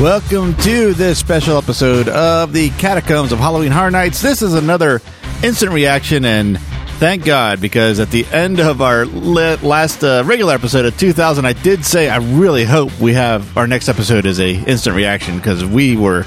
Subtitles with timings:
[0.00, 4.22] Welcome to this special episode of the Catacombs of Halloween Horror Nights.
[4.22, 5.02] This is another
[5.42, 6.58] instant reaction, and
[6.98, 11.52] thank God, because at the end of our last uh, regular episode of 2000, I
[11.52, 15.66] did say I really hope we have our next episode is a instant reaction because
[15.66, 16.24] we were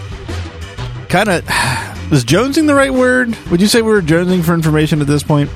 [1.09, 1.43] kind of
[2.11, 3.35] was jonesing the right word?
[3.49, 5.49] Would you say we were jonesing for information at this point?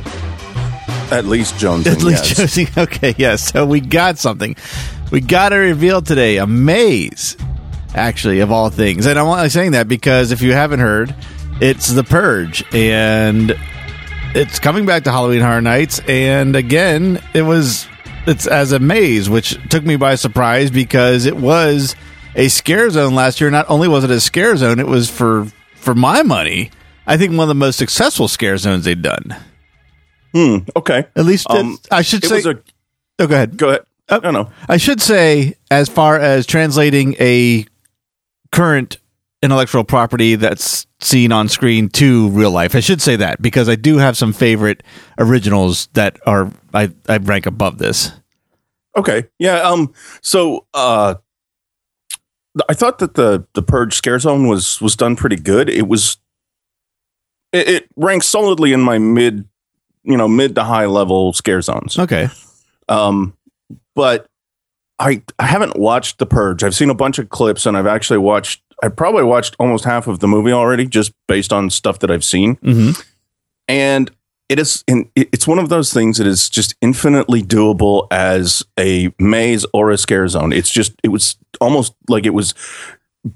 [1.12, 1.86] At least Jones.
[1.86, 2.76] At least jonesing.
[2.84, 3.52] Okay, yes.
[3.52, 4.56] So we got something.
[5.12, 6.38] We got a reveal today.
[6.38, 7.38] A maze
[7.98, 9.06] actually, of all things.
[9.06, 11.14] And I'm only saying that because if you haven't heard,
[11.59, 13.58] it's The Purge, and
[14.36, 16.00] it's coming back to Halloween Horror Nights.
[16.08, 17.88] And again, it was
[18.26, 21.95] it's as a maze, which took me by surprise because it was
[22.36, 23.50] a scare zone last year.
[23.50, 26.70] Not only was it a scare zone, it was for for my money.
[27.08, 29.36] I think one of the most successful scare zones they've done.
[30.34, 30.58] Hmm.
[30.76, 31.06] Okay.
[31.16, 32.36] At least Um, I should It say.
[32.36, 32.59] was a.
[33.20, 33.58] oh, go ahead.
[33.58, 33.82] Go ahead.
[34.09, 34.20] Oh.
[34.23, 34.52] no, no.
[34.70, 37.66] I should say, as far as translating a
[38.52, 38.98] current
[39.44, 43.76] intellectual property that's seen on screen to real life, I should say that because I
[43.76, 44.81] do have some favorite
[45.20, 48.12] originals that are I, I rank above this.
[48.95, 49.26] Okay.
[49.38, 49.62] Yeah.
[49.62, 49.94] Um.
[50.22, 51.16] So, uh,
[52.67, 55.70] I thought that the the purge scare zone was was done pretty good.
[55.70, 56.17] It was.
[57.54, 59.48] It, it ranks solidly in my mid,
[60.04, 61.98] you know, mid to high level scare zones.
[61.99, 62.27] Okay,
[62.89, 63.38] Um,
[63.95, 64.27] but
[65.00, 66.64] I I haven't watched the purge.
[66.64, 68.62] I've seen a bunch of clips, and I've actually watched.
[68.84, 72.24] I probably watched almost half of the movie already, just based on stuff that I've
[72.26, 72.56] seen.
[72.56, 72.92] hmm
[73.70, 74.10] and
[74.50, 78.64] it is in, it- it's one of those things that is just infinitely doable as
[78.80, 82.54] a maze or a scare zone it's just it was almost like it was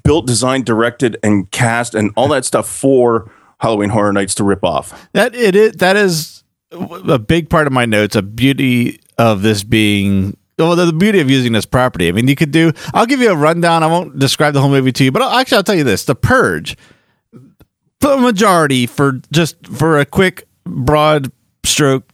[0.06, 3.30] built designed directed and cast and all that stuff for
[3.60, 7.74] halloween horror nights to rip off that it is that is a big part of
[7.74, 8.16] my notes.
[8.16, 10.38] A beauty of this being.
[10.57, 12.07] Well, the beauty of using this property.
[12.07, 12.72] I mean, you could do.
[12.94, 13.84] I'll give you a rundown.
[13.84, 16.06] I won't describe the whole movie to you, but I'll, actually, I'll tell you this:
[16.06, 16.78] The Purge.
[17.31, 21.31] the majority for just for a quick broad
[21.63, 22.12] stroke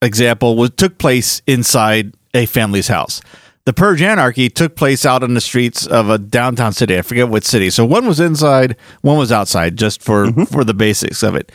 [0.00, 3.20] example was took place inside a family's house.
[3.64, 6.98] The Purge Anarchy took place out on the streets of a downtown city.
[6.98, 7.70] I forget what city.
[7.70, 10.44] So one was inside, one was outside, just for mm-hmm.
[10.44, 11.52] for the basics of it,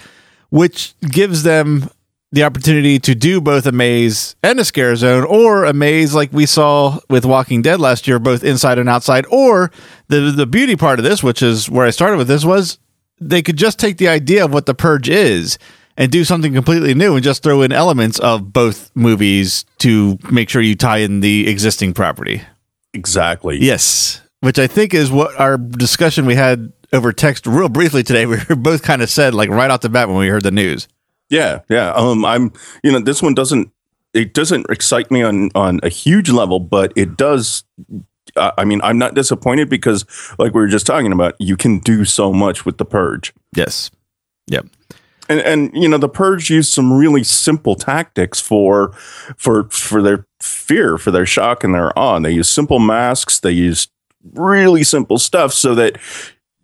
[0.50, 1.90] which gives them
[2.38, 6.32] the opportunity to do both a maze and a scare zone, or a maze like
[6.32, 9.26] we saw with Walking Dead last year, both inside and outside.
[9.32, 9.72] Or
[10.08, 12.78] the the beauty part of this, which is where I started with this, was
[13.20, 15.58] they could just take the idea of what the purge is
[15.98, 20.48] and do something completely new and just throw in elements of both movies to make
[20.48, 22.44] sure you tie in the existing property.
[22.94, 28.04] exactly Yes, which I think is what our discussion we had over text real briefly
[28.04, 28.26] today.
[28.50, 30.88] We both kind of said like right off the bat when we heard the news.
[31.30, 32.52] Yeah yeah um i'm
[32.84, 33.70] you know this one doesn't
[34.14, 37.64] it doesn't excite me on on a huge level but it does
[38.36, 40.06] uh, i mean i'm not disappointed because
[40.40, 43.92] like we were just talking about you can do so much with the purge Yes.
[44.48, 44.68] Yep.
[45.30, 48.92] and and you know the purge used some really simple tactics for
[49.36, 53.52] for for their fear for their shock and their awe they use simple masks they
[53.52, 53.90] use
[54.34, 55.98] really simple stuff so that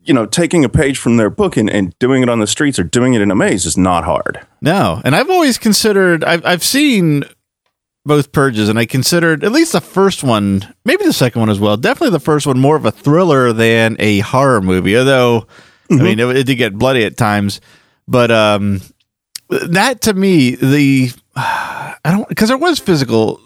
[0.04, 2.78] you know taking a page from their book and, and doing it on the streets
[2.78, 6.46] or doing it in a maze is not hard No, and I've always considered I've
[6.46, 7.24] I've seen
[8.06, 11.60] both purges, and I considered at least the first one, maybe the second one as
[11.60, 11.78] well.
[11.78, 14.98] Definitely the first one more of a thriller than a horror movie.
[14.98, 15.48] Although,
[15.90, 17.62] I mean, it, it did get bloody at times,
[18.08, 18.82] but um,
[19.50, 23.40] that to me the I don't because there was physical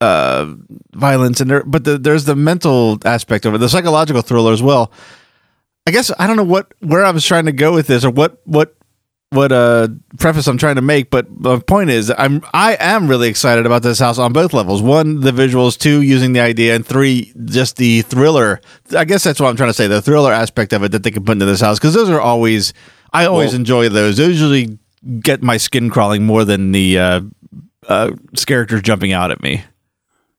[0.00, 0.54] uh
[0.94, 4.60] violence and there but the, there's the mental aspect of it the psychological thriller as
[4.60, 4.90] well
[5.86, 8.10] i guess i don't know what where i was trying to go with this or
[8.10, 8.74] what what
[9.30, 9.88] what uh
[10.18, 13.82] preface i'm trying to make but the point is i'm i am really excited about
[13.82, 14.82] this house on both levels.
[14.82, 18.60] One the visuals two using the idea and three just the thriller.
[18.96, 21.10] I guess that's what i'm trying to say the thriller aspect of it that they
[21.10, 22.74] can put into this house because those are always
[23.12, 24.18] i always Well- enjoy those.
[24.18, 24.78] Those usually
[25.20, 27.20] get my skin crawling more than the uh
[27.88, 28.10] uh
[28.46, 29.64] characters jumping out at me.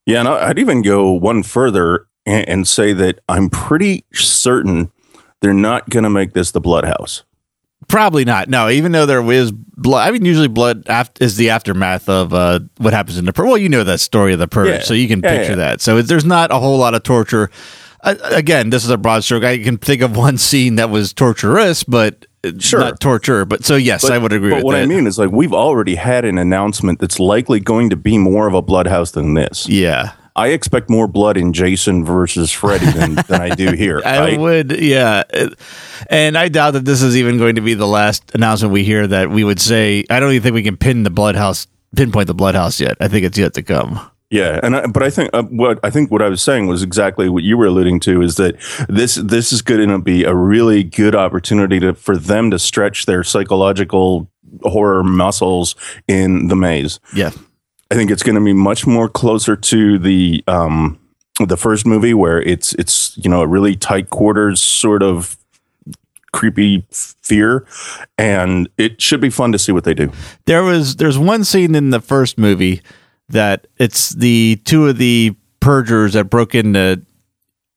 [0.06, 4.92] Yeah, and I'd even go one further and, and say that I'm pretty certain
[5.44, 7.24] they're not going to make this the Blood House.
[7.90, 8.48] Probably not.
[8.48, 10.07] No, even though there is blood.
[10.07, 13.45] I mean, usually blood af- is the aftermath of uh, what happens in the purge.
[13.45, 14.81] Well, you know that story of the purge, Yeah.
[14.84, 15.56] so you can Yeah, picture yeah.
[15.57, 15.81] that.
[15.81, 17.51] So there's not a whole lot of torture.
[18.01, 19.44] Uh, again, this is a broad stroke.
[19.44, 22.25] I can think of one scene that was torturous, but
[22.60, 22.80] Sure.
[22.80, 23.44] not torture.
[23.45, 24.84] But so yes, I would agree But what that.
[24.84, 28.48] I mean is, like, we've already had an announcement that's likely going to be more
[28.48, 29.68] of a Blood House than this.
[29.68, 34.01] yeah, I expect more blood in Jason versus Freddy than, than I do here.
[34.03, 34.80] I would.
[34.80, 35.24] Yeah,
[36.09, 39.06] and I doubt that this is even going to be the last announcement we hear
[39.07, 40.06] that we would say.
[40.09, 42.97] I don't even think we can pin the bloodhouse, pinpoint the bloodhouse yet.
[43.00, 44.09] I think it's yet to come.
[44.33, 46.81] Yeah, and I, but I think uh, what I think what I was saying was
[46.81, 48.56] exactly what you were alluding to is that
[48.89, 53.06] this this is going to be a really good opportunity to for them to stretch
[53.06, 54.27] their psychological
[54.63, 55.75] horror muscles
[56.07, 57.00] in the maze.
[57.13, 57.30] Yeah.
[57.94, 61.00] I think it's going to be much more closer to the um
[61.40, 65.38] the first movie where it's it's you know a really tight quarters sort of
[66.31, 67.68] creepy fear
[68.18, 70.12] and it should be fun to see what they do.
[70.45, 72.81] there was there's one scene in the first movie
[73.30, 77.00] that it's the two of the purgers that broke into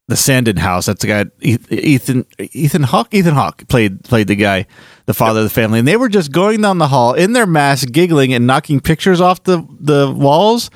[0.08, 0.86] the Sandin house.
[0.86, 3.12] That's the guy Ethan Ethan Hawke.
[3.12, 4.66] Ethan Hawke played played the guy,
[5.06, 7.46] the father of the family, and they were just going down the hall in their
[7.46, 10.70] mask, giggling and knocking pictures off the the walls,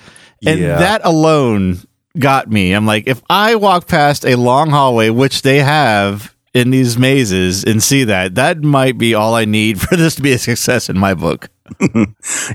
[0.47, 0.79] and Yeah.
[0.79, 1.79] that alone
[2.19, 2.73] got me.
[2.73, 7.63] I'm like, if I walk past a long hallway, which they have in these mazes,
[7.65, 10.89] and see that, that might be all I need for this to be a success
[10.89, 11.49] in my book.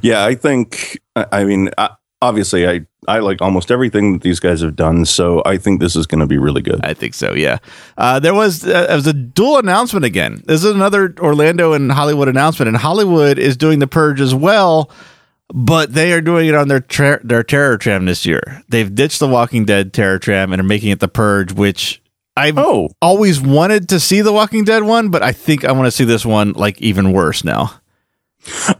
[0.02, 1.00] Yeah, I think.
[1.16, 1.90] I mean, I,
[2.22, 5.96] obviously, I I like almost everything that these guys have done, so I think this
[5.96, 6.80] is going to be really good.
[6.84, 7.34] I think so.
[7.34, 7.58] Yeah.
[7.98, 10.42] Uh, there was uh, there was a dual announcement again.
[10.46, 14.90] This is another Orlando and Hollywood announcement, and Hollywood is doing the purge as well,
[15.54, 18.64] but they are doing it on their tra- their terror tram this year.
[18.70, 22.02] They've ditched the Walking Dead terror tram and are making it the purge, which
[22.38, 25.86] I've Oh, always wanted to see the Walking Dead one, but I think I want
[25.86, 27.80] to see this one like even worse now.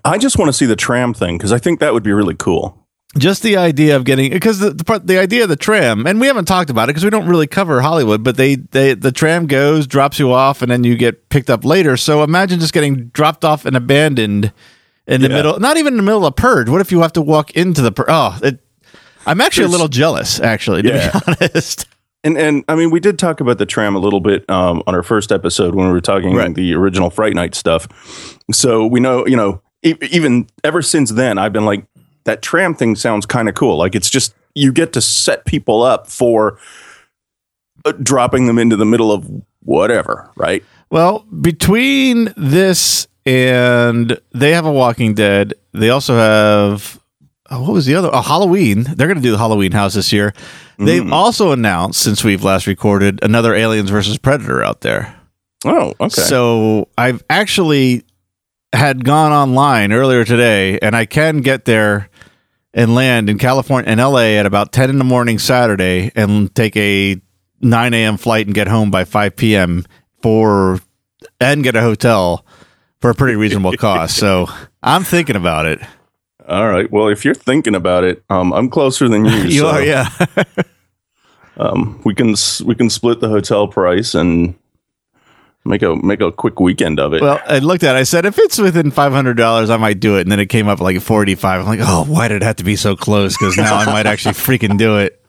[0.04, 2.36] I just want to see the tram thing because I think that would be really
[2.36, 2.85] cool.
[3.18, 6.28] Just the idea of getting because the, the the idea of the tram and we
[6.28, 9.48] haven't talked about it because we don't really cover hollywood but they they the tram
[9.48, 13.06] goes drops you off and then you get picked up later so imagine just getting
[13.08, 14.52] dropped off and abandoned
[15.08, 15.36] in the Yeah.
[15.36, 17.52] middle not even in the middle of a purge what if you have to walk
[17.52, 18.60] into the purge oh it
[19.26, 21.12] i'm actually a little jealous actually to Yeah.
[21.12, 21.86] be honest
[22.26, 24.96] And and I mean, we did talk about the tram a little bit um, on
[24.96, 26.56] our first episode when we were talking Right.
[26.56, 27.88] the original Fright Night stuff.
[28.52, 31.86] So we know, you know, even ever since then, I've been like,
[32.26, 33.78] that tram thing sounds kind of cool.
[33.78, 36.60] Like it's just you get to set people up for
[37.86, 39.30] uh, dropping them into the middle of
[39.64, 40.64] whatever, right?
[40.90, 47.00] Well, between this and they have a Walking Dead, they also have
[47.50, 48.10] oh, what was the other?
[48.12, 48.84] Oh, Halloween.
[48.84, 50.34] They're going to do the Halloween house this year.
[50.78, 55.16] They've also announced since we've last recorded another Aliens versus Predator out there.
[55.64, 56.22] Oh, okay.
[56.22, 58.04] So I've actually
[58.74, 62.10] had gone online earlier today, and I can get there
[62.76, 66.78] and land in California in LA at about ten in the morning Saturday, and take
[66.78, 67.20] a
[67.62, 68.18] nine a.m.
[68.18, 69.84] flight and get home by five p.m.
[70.22, 70.80] for
[71.40, 72.46] and get a hotel
[73.02, 74.18] for a pretty reasonable cost.
[74.18, 74.48] So
[74.84, 75.80] I'm thinking about it.
[76.48, 76.92] All right.
[76.92, 79.32] Well, if you're thinking about it, um, I'm closer than you.
[79.46, 80.10] You so, are, yeah.
[81.58, 82.36] Um, we can
[82.66, 84.56] we can split the hotel price and
[85.66, 87.22] make a make a quick weekend of it.
[87.22, 88.00] Well, I looked at it.
[88.00, 90.22] I said, if it's within $500, I might do it.
[90.22, 92.64] And then it came up like 45 I'm like, oh, why did it have to
[92.64, 93.38] be so close?
[93.38, 95.22] Because now I might actually freaking do it.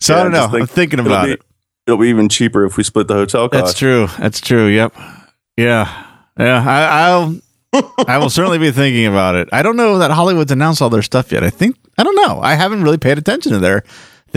[0.00, 0.48] So I don't know.
[0.48, 1.42] think I'm thinking it'll about be- it.
[1.86, 3.64] It'll be even cheaper if we split the hotel cost.
[3.64, 4.08] That's true.
[4.18, 4.66] That's true.
[4.66, 4.94] Yep.
[5.56, 6.04] Yeah.
[6.38, 6.64] Yeah.
[6.66, 7.40] I, I'll.
[8.06, 9.48] I will certainly be thinking about it.
[9.52, 11.44] I don't know that Hollywood's announced all their stuff yet.
[11.44, 12.40] I think I don't know.
[12.40, 13.84] I haven't really paid attention to their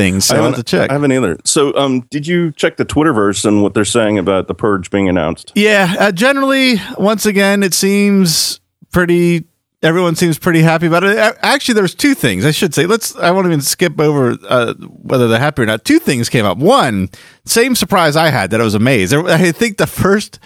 [0.01, 0.89] things, so I I have haven't, to check.
[0.89, 1.37] I haven't either.
[1.45, 5.07] So, um, did you check the Twitterverse and what they're saying about the purge being
[5.07, 5.51] announced?
[5.55, 8.59] Yeah, uh, generally, once again, it seems
[8.91, 9.45] pretty.
[9.83, 11.17] Everyone seems pretty happy about it.
[11.41, 12.85] Actually, there's two things I should say.
[12.85, 13.15] Let's.
[13.15, 15.85] I won't even skip over uh, whether they're happy or not.
[15.85, 16.57] Two things came up.
[16.57, 17.09] One,
[17.45, 19.13] same surprise I had that I was amazed.
[19.13, 20.39] I think the first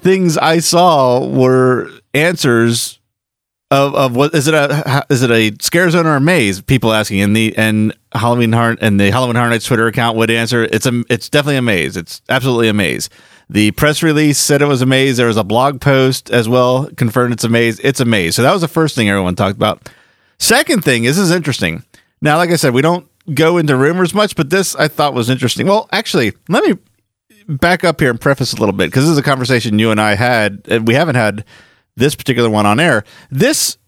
[0.00, 2.95] things I saw were answers
[3.70, 6.60] of, of what is it a is it a scare zone or a maze?
[6.60, 10.30] People asking and the and Halloween Heart and the Halloween Horror Nights Twitter account would
[10.30, 11.96] answer it's a it's definitely a maze.
[11.96, 13.10] It's absolutely a maze.
[13.48, 15.16] The press release said it was a maze.
[15.16, 17.78] There was a blog post as well confirmed it's a maze.
[17.80, 18.36] It's a maze.
[18.36, 19.88] So that was the first thing everyone talked about.
[20.38, 21.84] Second thing, this is interesting.
[22.20, 25.30] Now, like I said, we don't go into rumors much, but this I thought was
[25.30, 25.66] interesting.
[25.66, 26.76] Well, actually, let me
[27.48, 30.00] back up here and preface a little bit because this is a conversation you and
[30.00, 31.44] I had, and we haven't had
[31.96, 33.04] this particular one on air.
[33.30, 33.78] This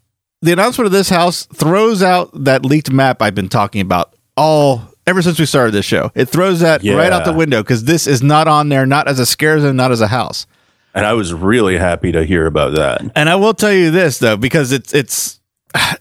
[0.41, 4.89] the announcement of this house throws out that leaked map I've been talking about all
[5.05, 6.11] ever since we started this show.
[6.15, 9.19] It throws that right out the window because this is not on there, not as
[9.19, 10.45] a scare zone, not as a house.
[10.93, 13.01] And I was really happy to hear about that.
[13.15, 15.39] And I will tell you this though, because it's it's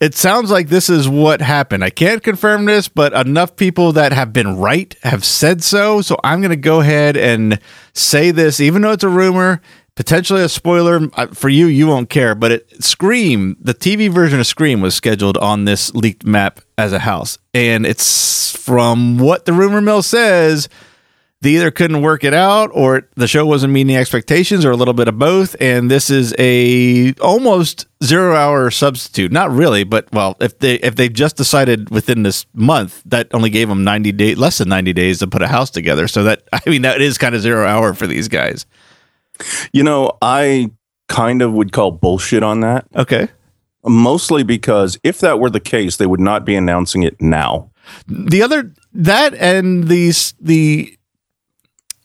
[0.01, 1.85] it sounds like this is what happened.
[1.85, 6.01] I can't confirm this, but enough people that have been right have said so.
[6.01, 7.59] So I'm going to go ahead and
[7.93, 9.61] say this, even though it's a rumor,
[9.99, 11.67] potentially a spoiler Uh, for you.
[11.67, 15.93] You won't care, but it Scream, the TV version of Scream, was scheduled on this
[15.93, 20.69] leaked map as a house, and it's from what the rumor mill says
[21.41, 24.95] they either couldn't work it out or the show wasn't meeting expectations or a little
[24.95, 25.55] bit of both.
[25.61, 29.31] And this is a almost zero hour substitute.
[29.31, 33.51] Not really but well if they if they just decided within this month that only
[33.51, 36.09] gave them 90 days less than 90 days to put a house together.
[36.09, 38.67] So that i mean that is kind of zero hour for these guys
[39.73, 40.71] You know, I
[41.09, 43.29] kind of would call bullshit on that, okay
[43.89, 47.71] mostly because if that were the case, they would not be announcing it now.
[48.07, 50.95] the other that and these the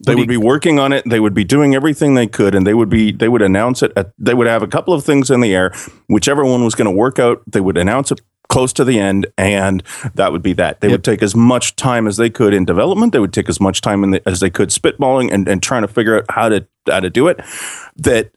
[0.05, 1.03] They would be working on it.
[1.07, 3.91] They would be doing everything they could, and they would be they would announce it.
[3.95, 5.73] At, they would have a couple of things in the air.
[6.07, 8.21] Whichever one was going to work out, they would announce it
[8.53, 9.81] close to the end, and
[10.13, 10.81] that would be that.
[10.81, 13.11] They would take as much time as they could in development.
[13.11, 15.81] They would take as much time in the, as they could spitballing and, and trying
[15.81, 17.41] to figure out how to how to do it.
[17.97, 18.31] That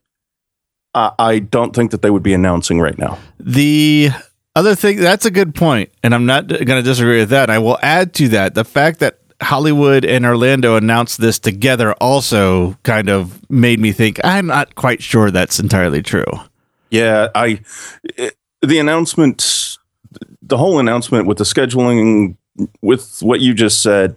[0.94, 3.18] I I don't think that they would be announcing right now.
[3.38, 4.10] The
[4.54, 7.50] other thing, that's a good point, and I'm not going to disagree with that.
[7.50, 12.78] I will add to that the fact that Hollywood and Orlando announced this together also
[12.82, 16.24] kind of made me think I'm not quite sure that's entirely true.
[16.90, 17.60] Yeah, I
[18.16, 19.78] it, the announcement,
[20.46, 22.36] the whole announcement with the scheduling,
[22.82, 24.16] with what you just said,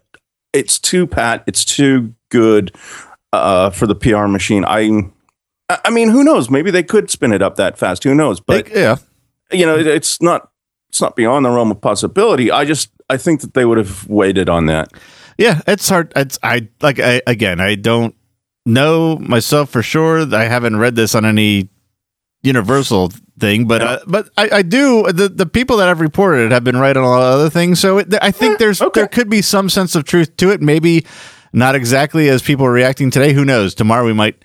[0.54, 2.72] it's too pat, it's too good
[3.34, 4.66] uh, for the PR machine.
[4.66, 5.10] I,
[5.70, 6.50] I mean, who knows?
[6.50, 8.04] Maybe they could spin it up that fast.
[8.04, 8.40] Who knows?
[8.40, 8.98] But yeah,
[9.52, 10.50] you know, it, it's not.
[10.90, 12.50] It's not beyond the realm of possibility.
[12.50, 14.92] I just, I think that they would have waited on that.
[15.38, 16.12] yeah, it's hard.
[16.16, 18.16] It's I like I again, I don't
[18.66, 20.34] know myself for sure.
[20.34, 21.70] I haven't read this on any
[22.42, 25.04] universal thing, but uh, but I, I do.
[25.12, 27.50] The the people that I've reported it have been right on a lot of other
[27.50, 27.80] things.
[27.80, 29.02] So it, I think there's okay.
[29.02, 30.62] there could be some sense of truth to it.
[30.62, 31.06] Maybe
[31.54, 33.34] not exactly as people are reacting today.
[33.34, 33.74] Who knows?
[33.74, 34.44] Tomorrow we might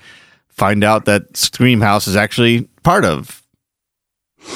[0.49, 3.43] find out that Scream House is actually part of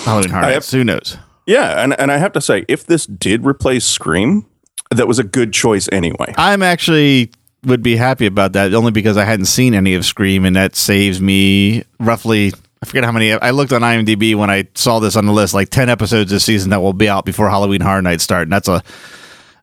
[0.05, 0.71] Halloween Horror Nights.
[0.71, 1.17] Who knows?
[1.47, 4.47] Yeah, and and I have to say, if this did replace Scream,
[4.91, 6.35] that was a good choice anyway.
[6.37, 7.33] I'm actually
[7.65, 10.77] would be happy about that only because I hadn't seen any of Scream, and that
[10.77, 12.53] saves me roughly.
[12.83, 13.33] I forget how many.
[13.33, 16.45] I looked on IMDb when I saw this on the list, like ten episodes this
[16.45, 18.83] season that will be out before Halloween Horror Nights start, and that's a.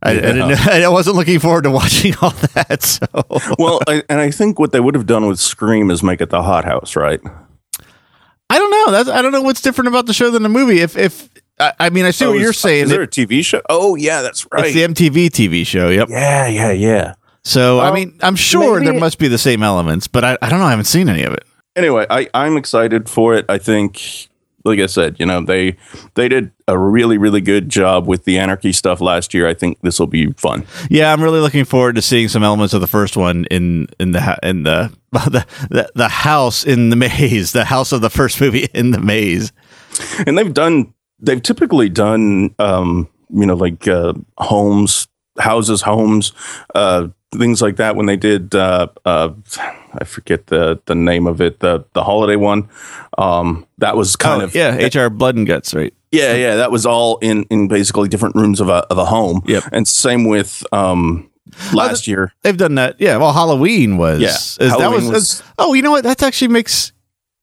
[0.03, 2.84] I, I, didn't, I wasn't looking forward to watching all that.
[2.84, 3.05] So
[3.57, 6.29] well, I, and I think what they would have done with Scream is make it
[6.29, 7.22] the hot house, right?
[8.50, 8.91] I don't know.
[8.91, 10.79] That's I don't know what's different about the show than the movie.
[10.81, 11.29] If if
[11.60, 12.84] I, I mean, I see Oh, what is- you're saying.
[12.84, 13.62] Is there a TV show?
[13.69, 14.65] Oh, yeah, that's right.
[14.65, 15.89] It's the MTV TV show.
[15.89, 16.10] Yep.
[16.10, 17.13] yeah, yeah, yeah.
[17.45, 20.50] So I mean, I'm sure maybe- there must be the same elements, but I, I
[20.50, 20.65] don't know.
[20.65, 21.44] I haven't seen any of it.
[21.75, 23.46] Anyway, I, I'm excited for it.
[23.50, 24.29] I think,
[24.63, 25.75] like I said, you know, they
[26.13, 29.48] they did a really, really good job with the anarchy stuff last year.
[29.48, 30.65] I think this will be fun.
[30.89, 34.12] Yeah, I'm really looking forward to seeing some elements of the first one in in
[34.12, 38.39] the in the the the, the house in the maze, the house of the first
[38.39, 39.51] movie in the maze.
[40.25, 45.08] And they've done, they've typically done, um, you know, like uh, homes,
[45.39, 46.32] houses, homes,
[46.74, 47.96] uh, things like that.
[47.96, 49.30] When they did, uh, uh,
[49.94, 52.70] I forget the the name of it, the the holiday one.
[53.18, 55.94] Um, that was kind of Oh, yeah, HR Blood and Guts, right?
[56.12, 59.42] Yeah, yeah, that was all in in basically different rooms of a of a home.
[59.46, 59.63] Yep.
[59.72, 61.30] and same with um
[61.74, 62.34] last year.
[62.42, 62.96] They've done that.
[63.00, 64.20] Yeah, well, Halloween was.
[64.22, 66.04] Yeah, is- that Halloween was, was- Oh, you know what?
[66.04, 66.92] That actually makes.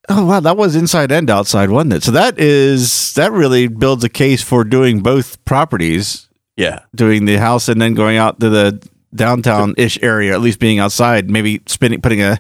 [0.08, 2.02] Oh wow, that was inside and outside, wasn't it?
[2.02, 7.36] So that is that really builds a case for doing both properties, Yeah, doing the
[7.36, 11.62] house and then going out to the downtown ish area, at least being outside, maybe
[11.66, 12.38] spinning, putting a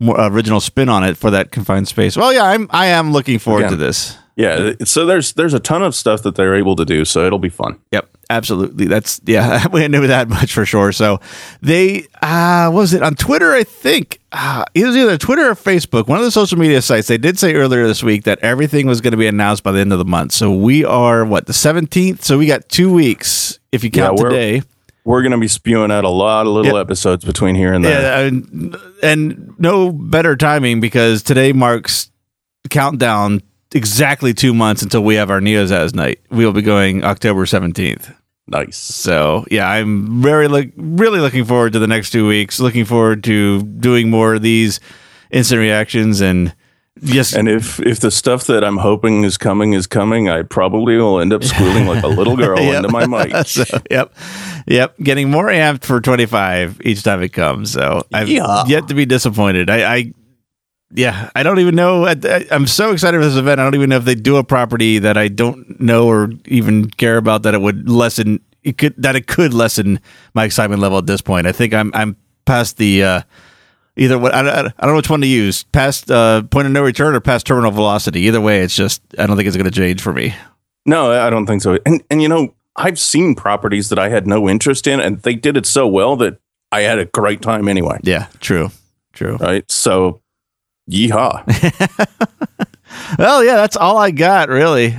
[0.00, 2.16] more original spin on it for that confined space.
[2.16, 4.16] Well, yeah, I'm I am looking forward to this.
[4.38, 4.72] Yeah.
[4.84, 7.04] So there's there's a ton of stuff that they're able to do.
[7.04, 7.78] So it'll be fun.
[7.92, 8.86] Yep, absolutely.
[8.86, 10.92] That's yeah, we knew that much for sure.
[10.92, 11.20] So
[11.60, 13.52] they uh what was it on Twitter?
[13.52, 17.08] I think uh, it was either Twitter or Facebook, one of the social media sites.
[17.08, 19.80] They did say earlier this week that everything was going to be announced by the
[19.80, 20.32] end of the month.
[20.32, 22.22] So we are what the seventeenth.
[22.24, 24.62] So we got two weeks if you count Yeah, today.
[25.04, 26.82] We're gonna be spewing out a lot of little Yep.
[26.86, 28.02] episodes between here and there.
[28.02, 32.10] Yeah, and, and no better timing because today marks
[32.68, 33.40] countdown
[33.74, 36.20] exactly two months until we have our Neozaz night.
[36.30, 38.10] We'll be going October seventeenth.
[38.46, 38.78] Nice.
[38.78, 42.58] So yeah, I'm very look really looking forward to the next two weeks.
[42.60, 44.80] Looking forward to doing more of these
[45.30, 46.54] instant reactions and
[47.00, 47.32] Yes.
[47.32, 51.20] And if if the stuff that I'm hoping is coming is coming, I probably will
[51.20, 52.74] end up squealing like a little girl Yep.
[52.76, 53.32] into my mic.
[53.46, 54.12] So, yep.
[54.66, 54.98] Yep.
[54.98, 57.70] Getting more amped for 25 each time it comes.
[57.70, 58.64] So I've Yeah.
[58.66, 59.70] yet to be disappointed.
[59.70, 60.12] I, I
[60.92, 62.06] yeah, I don't even know.
[62.50, 63.60] I'm so excited for this event.
[63.60, 66.88] I don't even know if they do a property that I don't know or even
[66.90, 70.00] care about that it would lessen it could that it could lessen
[70.34, 71.46] my excitement level at this point.
[71.46, 73.22] I think I'm I'm past the uh
[73.96, 76.72] either what I, I, I don't know which one to use past uh, point of
[76.72, 78.20] no return or past terminal velocity.
[78.20, 80.34] Either way, it's just I don't think it's going to change for me.
[80.86, 81.78] No, I don't think so.
[81.84, 85.34] And and you know, I've seen properties that I had no interest in, and they
[85.34, 86.38] did it so well that
[86.72, 87.98] I had a great time anyway.
[88.02, 88.70] Yeah, true,
[89.12, 89.36] true.
[89.36, 89.70] Right.
[89.70, 90.22] So,
[90.88, 91.44] yeehaw.
[93.18, 94.96] Well, yeah, that's all I got really.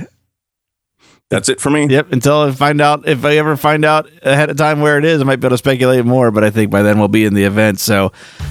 [1.28, 1.86] That's it for me.
[1.86, 2.12] Yep.
[2.12, 5.20] Until I find out, if I ever find out ahead of time where it is,
[5.20, 6.32] I might be able to speculate more.
[6.32, 7.78] But I think by then we'll be in the event.
[7.78, 8.10] So,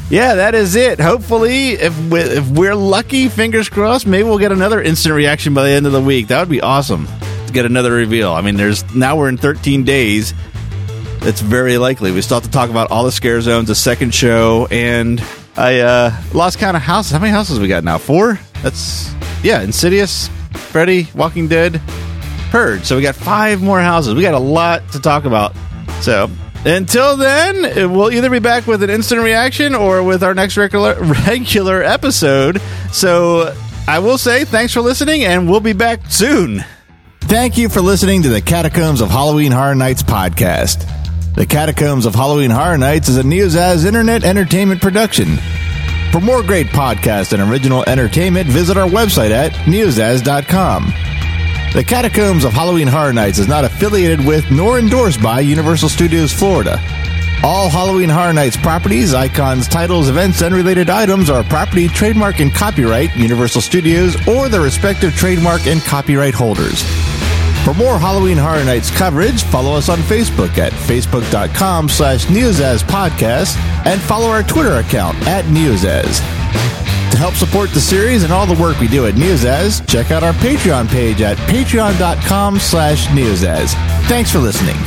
[0.09, 0.97] yeah, that is it.
[0.97, 5.63] Hopefully, if we, if we're lucky, fingers crossed, maybe we'll get another instant reaction by
[5.63, 6.27] the end of the week.
[6.27, 7.07] That would be awesome
[7.47, 8.31] to get another reveal.
[8.31, 10.33] I mean, there's now we're in 13 days.
[11.21, 12.13] It's very likely.
[12.13, 15.21] We still have to talk about all the scare zones, a second show, and
[15.59, 17.11] I uh, lost count of houses.
[17.11, 17.97] How many houses we got now?
[17.97, 18.39] Four.
[18.63, 19.13] That's
[19.43, 19.61] yeah.
[19.61, 21.81] Insidious, Freddy, Walking Dead,
[22.49, 22.85] Purge.
[22.85, 24.15] So we got five more houses.
[24.15, 25.53] We got a lot to talk about.
[25.99, 26.29] So
[26.63, 30.95] until then, we'll either be back with an instant reaction or with our next regular
[31.27, 32.61] regular episode.
[32.93, 33.53] So
[33.85, 36.63] I will say thanks for listening, and we'll be back soon.
[37.19, 40.98] Thank you for listening to the Catacombs of Halloween Horror Nights podcast.
[41.39, 45.37] The Catacombs of Halloween Horror Nights is a Neozaz internet entertainment production.
[46.11, 50.87] For more great podcasts and original entertainment, visit our website at neozaz.com.
[51.73, 56.33] The Catacombs of Halloween Horror Nights is not affiliated with nor endorsed by Universal Studios
[56.33, 56.77] Florida.
[57.41, 62.53] All Halloween Horror Nights properties, icons, titles, events, and related items are property, trademark, and
[62.53, 66.83] copyright Universal Studios or their respective trademark and copyright holders.
[67.63, 73.57] For more Halloween Horror Nights coverage, follow us on Facebook at facebook.com slash Neozaz Podcast
[73.85, 76.19] and follow our Twitter account at Neozaz.
[77.11, 80.23] To help support the series and all the work we do at Neozaz, check out
[80.23, 83.73] our Patreon page at patreon.com slash Neozaz.
[84.07, 84.77] Thanks for listening.